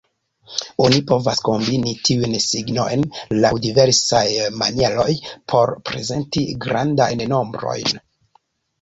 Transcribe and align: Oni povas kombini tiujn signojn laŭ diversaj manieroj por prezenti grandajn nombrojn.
Oni 0.85 1.01
povas 1.11 1.41
kombini 1.49 1.93
tiujn 2.07 2.33
signojn 2.47 3.05
laŭ 3.45 3.53
diversaj 3.67 4.25
manieroj 4.65 5.09
por 5.55 5.77
prezenti 5.93 6.47
grandajn 6.69 7.27
nombrojn. 7.37 8.07